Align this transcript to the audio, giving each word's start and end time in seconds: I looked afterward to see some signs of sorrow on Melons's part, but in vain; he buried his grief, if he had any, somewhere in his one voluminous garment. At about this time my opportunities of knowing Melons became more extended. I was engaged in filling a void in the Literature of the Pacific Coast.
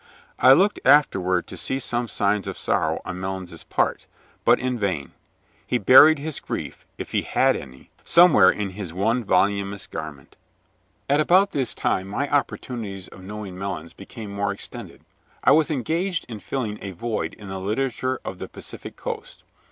I 0.39 0.51
looked 0.53 0.79
afterward 0.83 1.45
to 1.45 1.55
see 1.55 1.77
some 1.77 2.07
signs 2.07 2.47
of 2.47 2.57
sorrow 2.57 3.03
on 3.05 3.19
Melons's 3.19 3.63
part, 3.63 4.07
but 4.43 4.59
in 4.59 4.79
vain; 4.79 5.11
he 5.67 5.77
buried 5.77 6.17
his 6.17 6.39
grief, 6.39 6.87
if 6.97 7.11
he 7.11 7.21
had 7.21 7.55
any, 7.55 7.91
somewhere 8.03 8.49
in 8.49 8.71
his 8.71 8.93
one 8.93 9.23
voluminous 9.23 9.85
garment. 9.85 10.37
At 11.07 11.19
about 11.19 11.51
this 11.51 11.75
time 11.75 12.07
my 12.07 12.27
opportunities 12.31 13.09
of 13.09 13.21
knowing 13.23 13.59
Melons 13.59 13.93
became 13.93 14.31
more 14.33 14.51
extended. 14.51 15.05
I 15.43 15.51
was 15.51 15.69
engaged 15.69 16.25
in 16.27 16.39
filling 16.39 16.79
a 16.81 16.93
void 16.93 17.35
in 17.35 17.49
the 17.49 17.59
Literature 17.59 18.19
of 18.25 18.39
the 18.39 18.47
Pacific 18.49 18.95
Coast. 18.95 19.43